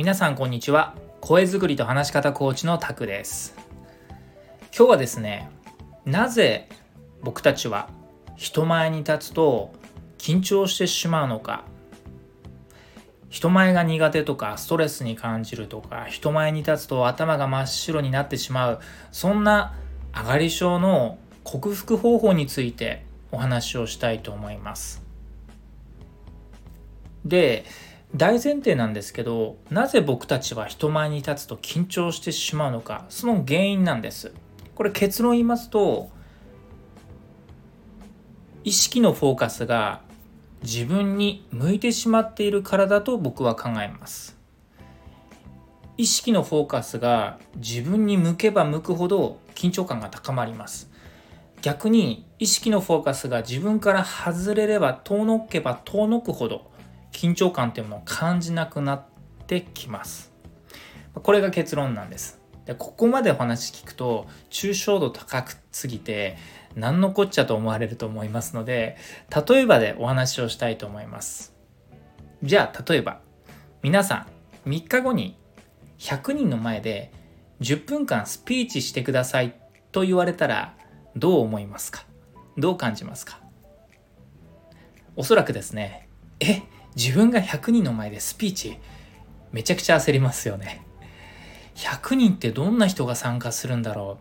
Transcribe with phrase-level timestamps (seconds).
[0.00, 0.94] 皆さんこんにちは。
[1.20, 3.54] 声作りと話し方コーチのタクです。
[4.74, 5.50] 今日はですね
[6.06, 6.70] なぜ
[7.20, 7.90] 僕たちは
[8.34, 9.74] 人前に立つと
[10.16, 11.66] 緊張してしまうのか。
[13.28, 18.80] 人前が苦手とかストレスに感じるとか人前に立つと頭が真っ白になってしまう
[19.12, 19.74] そんな
[20.16, 25.04] 上がり症の克服方法についてお話をしたいと思います。
[27.26, 27.66] で
[28.16, 34.32] 大前提なんですけどなぜ僕たちは人前に立つと緊張してしまうのかその原因なんです。
[34.74, 36.10] これ結論言いますと
[38.64, 40.02] 意識のフォーカスが
[40.62, 44.36] 自分に向いてしまっているからだと僕は考えます。
[45.96, 50.90] 意識のフォーカスが自分に向けば向くほど緊張感が高まります。
[51.62, 56.69] 逆に意識のフォーカスが自分から外れれば遠のけば遠のくほど
[57.12, 59.04] 緊張感っていうものを感じなくなっ
[59.46, 60.32] てきます。
[61.14, 62.40] これが結論なんです。
[62.66, 66.36] でここまでお話聞くと抽象度高くすぎて
[66.76, 68.96] 何のこっちゃと思われると思いますので
[69.48, 71.54] 例えばでお話をしたいと思います。
[72.42, 73.20] じゃあ例えば
[73.82, 74.26] 皆さ
[74.64, 75.36] ん3日後に
[75.98, 77.12] 100人の前で
[77.60, 79.54] 10分間スピーチしてください
[79.90, 80.74] と言われたら
[81.16, 82.04] どう思いますか？
[82.56, 83.40] どう感じますか？
[85.16, 86.62] おそらくですねえ
[86.96, 88.78] 自分が100人の前でスピーチ
[89.52, 90.84] めちゃくちゃ焦りますよね。
[91.74, 94.18] 100人ってどんな人が参加するんだろ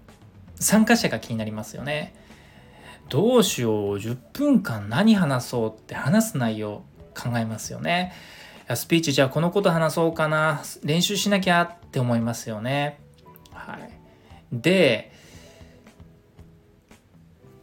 [0.58, 0.64] う。
[0.64, 2.16] 参加者が気になりますよね。
[3.10, 6.84] どうしよう10分間何話そうって話す内容
[7.16, 8.14] 考えますよね。
[8.76, 10.62] スピーチじゃあこのこと話そうかな。
[10.84, 13.00] 練習しなきゃって思いますよね。
[13.52, 13.92] はい。
[14.52, 15.12] で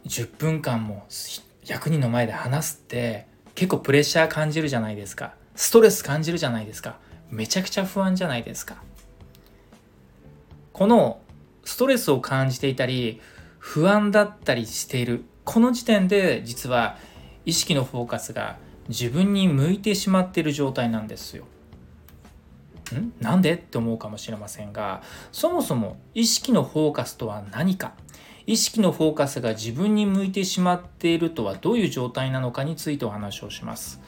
[0.05, 3.27] 10分間も100人の前で話すって
[3.57, 5.33] 結構プレッシャー感じるじゃないですか。
[5.55, 6.99] ストレス感じるじゃないですか。
[7.31, 8.75] めちゃくちゃ不安じゃないですか。
[10.73, 11.19] この
[11.65, 13.19] ストレスを感じていたり
[13.57, 15.25] 不安だったりしている。
[15.43, 16.97] この時点で実は
[17.45, 18.57] 意識のフォーカスが
[18.89, 21.45] 自分に向いてしまっている状態なんですよ。
[22.93, 23.11] ん？
[23.19, 23.55] なんで？
[23.55, 25.01] って思うかもしれませんが
[25.31, 27.95] そもそも意識のフォーカスとは何か？
[28.47, 34.01] 意識のフォーカスが自分に向いてしまっているとはどういう状態なのかについてお話をします。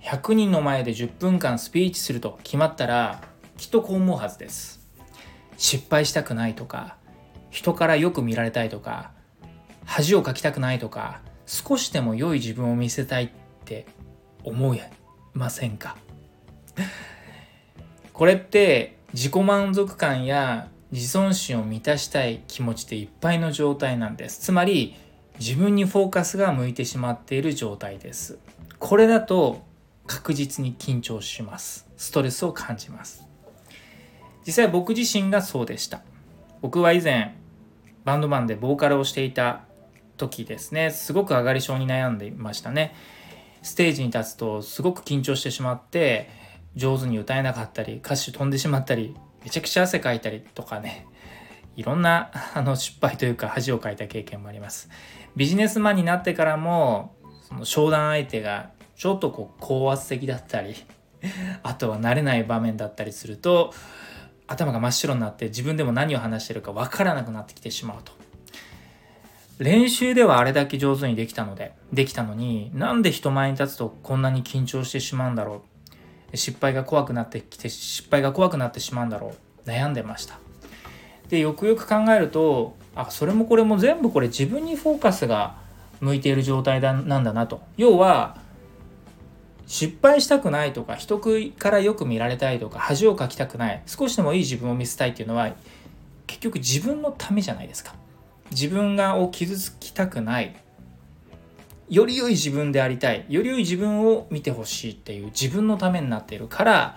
[0.00, 3.22] 100人の前で10分間スピーチすると決まったら
[3.58, 4.88] きっとこう思うはずです。
[5.58, 6.96] 失敗したくないとか
[7.50, 9.12] 人からよく見られたいとか
[9.84, 13.30] 恥をかきたくないとか少しでも良い自分を見せたいっ
[13.66, 13.84] て
[14.44, 14.80] 思い
[15.34, 15.98] ませんか？
[18.14, 24.40] これって自己満足感や自尊心を満たしたい気持ちでいっぱいの状態なんです。
[24.40, 24.94] つまり
[25.38, 28.38] 自分にフォーカスが向いてしまっている状態です。
[28.78, 29.62] これだと
[30.06, 31.88] 確実に緊張します。
[31.96, 33.26] ストレスを感じます。
[34.46, 36.02] 実際僕自身がそうでした。
[36.60, 37.34] 僕は以前
[38.04, 39.62] バンドマンでボーカルをしていた
[40.18, 40.90] 時ですね。
[40.90, 42.94] すごく上がり症に悩んでいましたね。
[43.62, 46.28] ステージに立つとすごく緊張してしまって
[46.74, 49.14] 上手に歌えなかったり歌詞飛んでしまったり
[49.44, 51.06] めちゃくちゃ汗かいたりとかね
[51.76, 54.90] いろんなあの失敗というか恥をかいた経験もあります。
[55.36, 57.14] ビジネスマンになってからも
[57.48, 60.74] その商談相手がちょっとこう高圧的だったり
[61.62, 63.72] あとは慣れない場面だったりすると
[64.46, 68.12] 頭が真っ白になって自分でも何を話してるか分からなくなってきてしまうと。
[69.58, 75.62] 練習ではあれだけ上手にできたのでできたのになんで人前に立つとこんなに緊張してしまうんだろう
[76.34, 79.34] 失敗が怖くなってきて失敗が怖くなってしまうんだろ
[79.66, 79.68] う。
[79.68, 80.38] 悩んでました。
[81.28, 85.56] でよくよく考えるとあそれもこれも全部これ自分にフォーカスが
[86.00, 87.62] 向いている状態だなんだなと。
[87.76, 88.36] 要は
[89.66, 93.82] 失敗したくないとか人からよく見られたいとか恥をかきたくない。
[93.86, 95.52] 少しでもいい自分を見せたいっていうのは
[96.26, 97.94] 結局自分のためじゃないですか。
[98.50, 100.54] 自分がを傷つきたくない。
[101.92, 103.26] より良い自分でありたい。
[103.28, 106.96] より良い自分を見てほしいっていう自分のためになっているから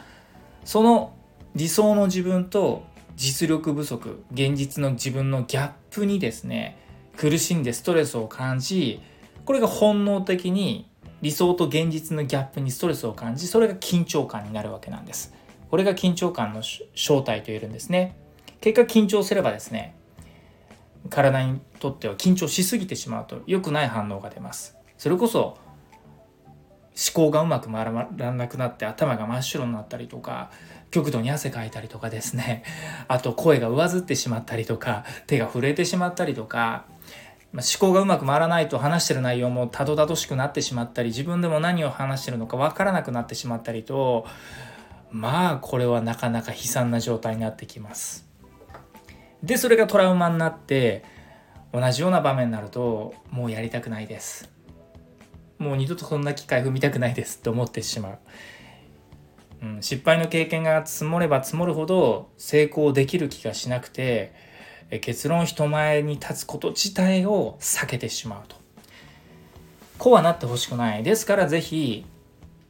[0.64, 1.14] その
[1.54, 2.86] 理想の自分と
[3.18, 6.78] 実力不足現実の自分のギャップにですね
[7.18, 9.02] 苦しんでストレスを感じ
[9.44, 10.90] これが本能的に
[11.22, 15.34] 理想と現実のギャップにストレスを感じそれが緊張感になるわけなんです。
[15.70, 18.16] これが緊張感の正体と言えるんですね。
[18.62, 19.94] 結果緊張すればですね
[21.10, 24.85] 体にとっては緊張しすぎてしまうと良くない反応が出ます。
[24.98, 25.58] それこそ
[26.96, 30.50] 思考がうまく回らなくなって頭が真っ白になったりとか
[30.92, 32.64] 極度に汗かいたりとかですね
[33.10, 36.86] あと声が上ずってしまったりとか手が震えてしまったりとか
[37.54, 44.26] 思考がうまく回らないと話してる内容もたどたどしくなってしまったり自分でも何を話してるのか分からなくなってしまったりと
[45.12, 48.28] まあこれはなかなか悲惨な状態になってきます。
[49.44, 51.04] でそれがトラウマになって
[51.72, 54.55] 同じような場面になるともうやりたくないです。
[55.58, 58.20] もう二度とそんな機会踏みたくないですって思ってしまう。
[59.62, 64.34] うん、失敗の経験が積もれば積もるほど成功できる気がしなくて
[65.02, 68.56] 結論人前に立つこと自体を避けてしまうと。
[69.98, 71.04] こうはなってほしくない。
[71.04, 72.06] ですから是非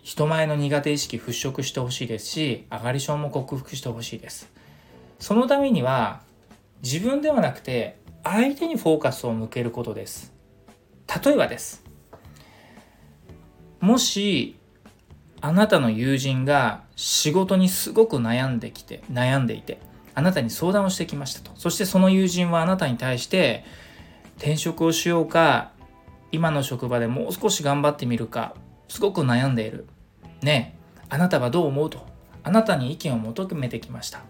[0.04, 4.50] 人前の苦手意識払拭してほしいですし上がり症も克服してほしいです。
[5.20, 6.22] そのためには
[6.84, 10.34] 自分ではなくて相手にフォーカスを向けることです。
[11.24, 11.85] 例えばです。
[13.80, 14.57] もし
[15.42, 19.80] あなたの友人が仕事にすごく悩んできて悩んでいて
[20.16, 21.51] あなたに相談をしてきましたと。
[21.56, 23.66] そしてその友人はあなたに対して
[24.38, 25.72] 転職をしようか
[26.31, 28.56] 今の職場でもう少し頑張ってみるか
[28.88, 29.88] すごく悩んでいる。
[30.42, 32.06] ねえあなたはどう思うと？
[32.44, 34.21] あなたに意見を求めてきました。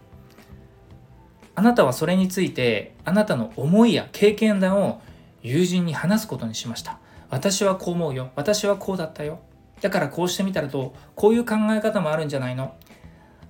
[1.55, 5.01] あなたはそれについてあなたの思いや経験談を
[5.41, 6.99] 友人に話すことにしました。
[7.35, 8.31] 私はこう思うよ。
[8.37, 9.39] 私はこうだったよ。
[9.81, 12.75] だからこうしてみたらとこういう考え方もあるんじゃないの？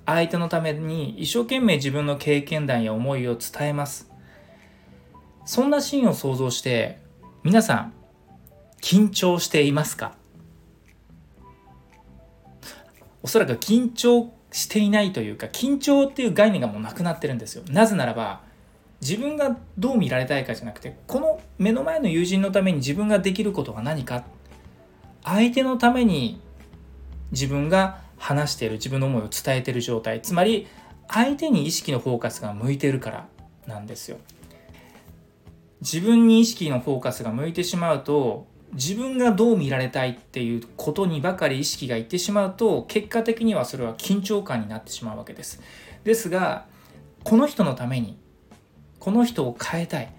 [0.08, 4.10] 相手のために一生懸命自分の経験談や思いを伝えます。
[5.46, 6.98] そんなシーンを想像して
[7.44, 7.94] 皆さん
[8.82, 10.16] 緊張していますか？
[13.22, 17.64] おそらく緊張していないというか緊張っていう概念がもうなくなってるんですよ。
[17.70, 18.42] なぜならば
[19.06, 24.24] 自分がどう見られたいかじゃなくてこの目の前の友人のために自分ができることは何か。
[25.24, 26.40] 相手のために
[27.32, 30.24] 自分が話している自分の思いを伝えている状態。
[30.24, 30.66] つまり
[31.08, 33.28] 相手に意識のフォーカスが向いてるから
[33.68, 34.18] なんですよ。
[35.82, 45.62] 自分に意識のフォーカスが向いてしまうと自分がどう見られたいっていうことにばかり意識がいってしまうと結果的にはそれは緊張感になってしまうわけです。
[46.04, 46.66] ですが
[47.24, 48.18] この人のために
[49.06, 50.12] この人を変えたい。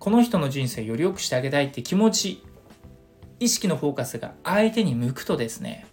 [0.00, 2.42] この人の人生をより良くしてあげたいって気持ち
[3.38, 5.86] 意識のフォーカスが相手に向くとですね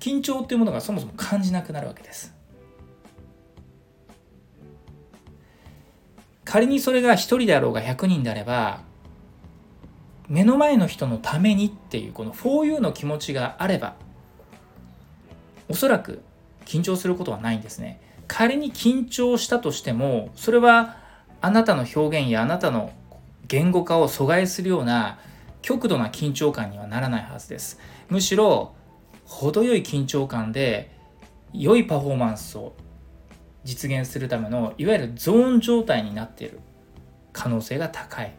[0.00, 2.34] 緊張っていうものがそもそも感じなくなるわけです。
[6.44, 8.80] 仮にそれが1人であろうが100人であれば
[10.28, 13.94] 目の前の人のためにっていうこの 4U の気持ちがあれば
[15.68, 16.22] おそらく
[16.64, 18.11] 緊張することはないんですね。
[18.28, 20.96] 仮に緊張したとしてもそれは
[21.40, 22.92] あなたの表現やあなたの
[23.48, 25.18] 言語化を阻害するような
[25.60, 27.78] 極度な緊張感にはならないはずです。
[28.08, 28.74] むしろ
[29.24, 30.90] 程よい緊張感で
[31.52, 32.74] 良いパフォーマンスを
[33.64, 36.60] 実現するためのいわゆるゾーン状態になっている
[37.32, 38.34] 可能性が高い。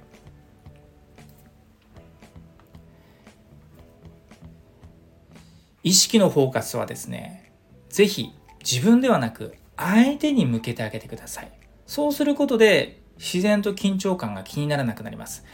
[5.84, 7.52] 意識のフォーカスはですね
[7.90, 8.32] 是非
[8.64, 11.52] 自分ではなく相手に向けてあげてください。
[11.86, 15.46] そうすることで自然と緊張感が気にならなくなります。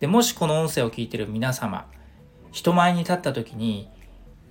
[0.00, 1.86] でもしこの音声を聞いてる皆様
[2.52, 3.88] 人前に立った時に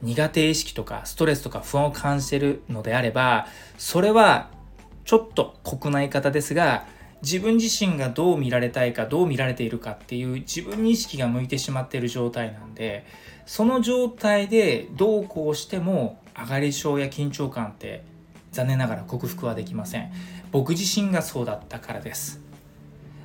[0.02, 3.48] 苦手意識とかストレスとか不安を感じてるのであれば
[3.78, 4.52] それは
[5.06, 6.86] ちょっと酷な言い方ですが
[7.24, 13.06] 自分自身がどう見られたいかどう見られているかっていう自分に意識が向いてしまっている状態なんで
[13.48, 18.04] その状態でどうこうしても上がり症や緊張感って
[18.52, 20.12] 残念ながら克服はできません。
[20.52, 22.48] 僕自身がそうだったからです。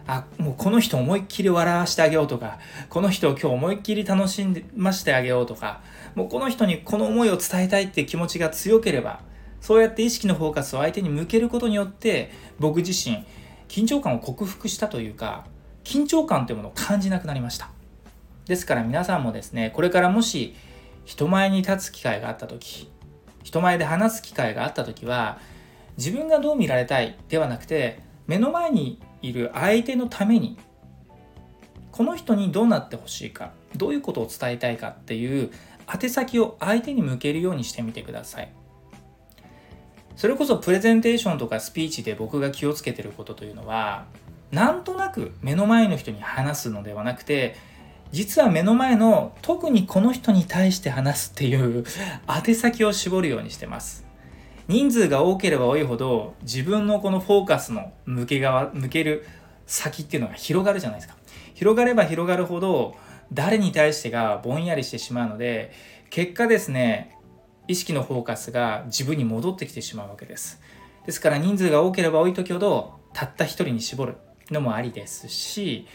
[0.07, 5.81] あもうこの人思いっきり笑わしてあげようとかこの人を今日思いっきり楽しんましてあげようとか
[6.14, 9.21] もうこの人にこの思いを伝えたいって気持ちが強ければ
[9.61, 13.25] そうやって意識のフォーカスを相手に向けることによって僕自身
[13.69, 15.47] 緊張感を克服したというか
[15.85, 17.71] 緊張感というものを感じなくなりました。
[18.47, 20.55] ですから皆さんもですねこれからもし
[21.05, 22.91] 人前に立つ機会があった時
[23.42, 25.38] 人前で話す機会があった時は
[25.96, 30.58] 自分がどう見られたいではなくて目の前にいる相手のために
[31.90, 35.50] この人にどうなってほしいかどういうことを伝えたいかっていう
[35.92, 38.52] 宛先を相手に向けるようにしてみてください。
[40.16, 44.06] それこそプレゼンテーションとかスピーチで僕が気をつけてることというのは
[44.50, 47.56] なんとなく目の前の人に話すのではなくて
[48.12, 51.85] 実は目の前の特にこの人に対して話すっていう
[52.28, 54.04] 宛先を絞るようにしてます。
[54.69, 59.26] 人数が多ければ多いほど自分のこのフォーカスの向け側向ける
[59.66, 61.16] 先っていうのが広がるじゃないですか。
[61.54, 62.95] 広がれば広がるほど
[63.33, 65.73] 誰に対してがぼんやりしてしまうので
[66.11, 67.16] 結果ですね
[67.66, 70.61] 意識のフォーカスが自分に戻ってきてしまうわけです。
[71.07, 74.16] ですから人数が多ければ多い時ほどたった一人に絞る
[74.50, 75.87] のもありですし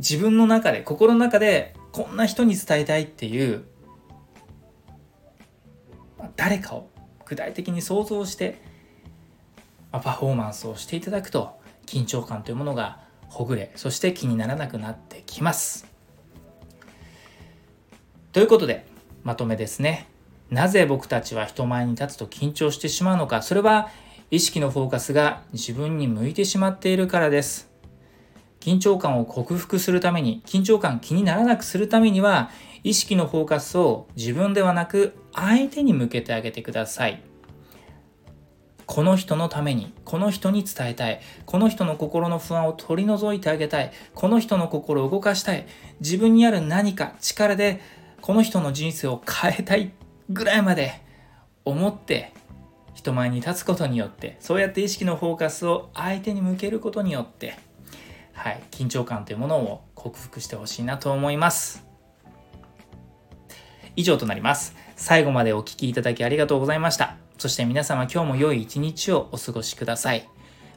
[0.00, 3.64] 自分の中で心の中でこんな人に伝えたいっていう
[6.36, 6.88] 誰かを
[7.26, 8.62] 具体的に想像して
[9.92, 15.86] パフォーマンスをしていただくと緊張感というものがほぐれそして気にならなくなってきます。
[18.32, 18.86] ということで
[19.22, 20.08] まとめですね。
[20.48, 23.90] なぜ僕たちは人前に立つと緊張してしまうのかそれは
[24.30, 27.69] 意識のフォーカスが自分に向いてしまっているからです。
[28.60, 32.50] 緊張感を克服するために緊張感気にならなくするためには
[32.84, 37.22] 意識のフォーカスを自分ではなく相手に向けてあげてください。
[38.86, 41.20] この人のためにこの人に伝えたい。
[41.46, 43.92] この人の心の不安を取り除いてあげたい。
[44.14, 45.66] この人の心を動かしたい。
[46.00, 47.80] 自分にある何か力で
[48.20, 49.92] この人の人生を変えたい
[50.28, 51.00] ぐらいまで
[51.64, 52.32] 思って
[52.94, 57.58] 人前に立つことによってそうやって意識のフォーカスを相手に向けることによって
[58.42, 61.86] はい、緊張感というものを克服してほしいなと思います。
[63.96, 64.74] 以上となります。
[64.96, 67.16] 最後までお聴きいただきありがとうございました。
[67.36, 70.26] そして皆様今日も良い一日をお過ごしください。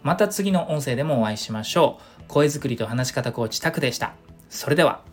[0.01, 2.23] また次の音声でもお会いしましょう。
[2.27, 4.15] 声作りと話し方コーチタクでした。
[4.49, 5.12] それでは。